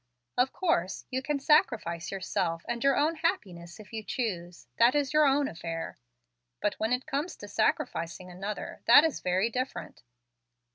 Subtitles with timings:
[0.35, 4.65] Of course you can sacrifice yourself and your own happiness if you choose.
[4.79, 5.99] That is your own affair.
[6.59, 10.01] But when it comes to sacrificing another, that is very different.